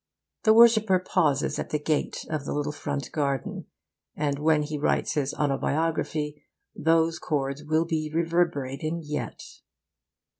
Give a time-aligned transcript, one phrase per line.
[0.45, 3.67] The worshipper pauses at the gate of the little front garden,
[4.15, 6.41] and when he writes his autobiography
[6.75, 9.43] those chords will be reverberating yet.